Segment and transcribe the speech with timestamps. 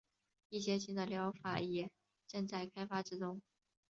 [0.49, 1.91] 一些新的疗法也
[2.27, 3.39] 正在开发之中。